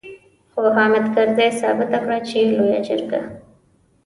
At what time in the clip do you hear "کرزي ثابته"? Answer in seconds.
1.15-1.97